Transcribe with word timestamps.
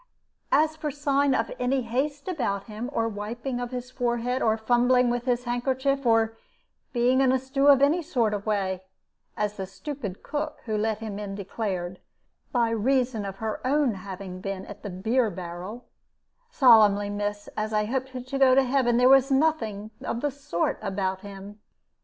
As 0.51 0.75
for 0.75 0.89
sign 0.89 1.35
of 1.35 1.51
any 1.59 1.83
haste 1.83 2.27
about 2.27 2.63
him, 2.63 2.89
or 2.91 3.07
wiping 3.07 3.59
of 3.59 3.69
his 3.69 3.91
forehead, 3.91 4.41
or 4.41 4.57
fumbling 4.57 5.11
with 5.11 5.25
his 5.25 5.43
handkerchief, 5.43 6.07
or 6.07 6.39
being 6.91 7.21
in 7.21 7.31
a 7.31 7.37
stew 7.37 7.67
in 7.67 7.83
any 7.83 8.01
sort 8.01 8.33
of 8.33 8.47
way 8.47 8.81
as 9.37 9.57
the 9.57 9.67
stupid 9.67 10.23
cook 10.23 10.57
who 10.65 10.75
let 10.75 10.97
him 10.97 11.19
in 11.19 11.35
declared, 11.35 11.99
by 12.51 12.71
reason 12.71 13.25
of 13.25 13.35
her 13.35 13.61
own 13.63 13.93
having 13.93 14.39
been 14.41 14.65
at 14.65 14.81
the 14.81 14.89
beer 14.89 15.29
barrel 15.29 15.85
solemnly, 16.49 17.11
miss, 17.11 17.47
as 17.55 17.71
I 17.71 17.85
hope 17.85 18.07
to 18.07 18.39
go 18.39 18.55
to 18.55 18.63
heaven, 18.63 18.97
there 18.97 19.07
was 19.07 19.29
nothing 19.29 19.91
of 20.03 20.21
the 20.21 20.31
sort 20.31 20.79
about 20.81 21.21
him. 21.21 21.59